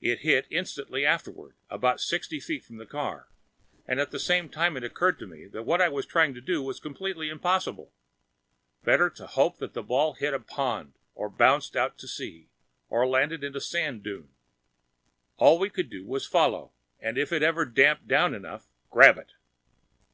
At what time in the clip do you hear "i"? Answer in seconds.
5.82-5.90